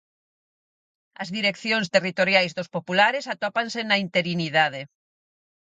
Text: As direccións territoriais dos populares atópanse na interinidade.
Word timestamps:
As 1.21 1.29
direccións 1.37 1.87
territoriais 1.95 2.51
dos 2.57 2.71
populares 2.75 3.25
atópanse 3.33 3.79
na 3.89 3.97
interinidade. 4.05 4.81